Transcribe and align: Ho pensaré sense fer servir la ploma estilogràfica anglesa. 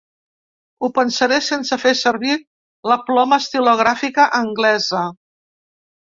Ho 0.83 0.87
pensaré 0.93 1.35
sense 1.47 1.77
fer 1.83 1.91
servir 1.99 2.37
la 2.91 2.97
ploma 3.09 3.39
estilogràfica 3.43 4.25
anglesa. 4.39 5.03